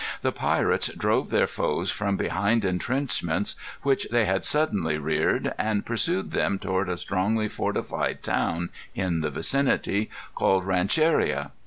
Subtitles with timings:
[0.23, 6.31] The pirates drove their foes from behind intrenchments which they had suddenly reared, and pursued
[6.31, 11.51] them toward a strongly fortified town in the vicinity, called Rancheria.